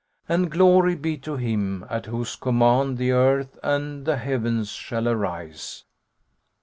And 0.27 0.49
glory 0.49 0.95
be 0.95 1.15
to 1.19 1.35
Him 1.37 1.85
at 1.87 2.07
whose 2.07 2.35
command 2.35 2.97
the 2.97 3.11
earth 3.11 3.59
and 3.61 4.03
the 4.03 4.17
heavens 4.17 4.69
shall 4.71 5.07
arise! 5.07 5.83